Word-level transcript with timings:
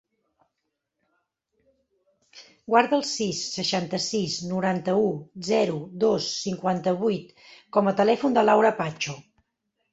Guarda 2.73 2.97
el 3.01 3.05
sis, 3.11 3.43
seixanta-sis, 3.59 4.39
noranta-u, 4.55 5.05
zero, 5.51 5.79
dos, 6.07 6.33
cinquanta-vuit 6.49 7.47
com 7.79 7.95
a 7.95 7.97
telèfon 8.03 8.39
de 8.41 8.49
l'Aura 8.49 8.77
Pacho. 8.85 9.19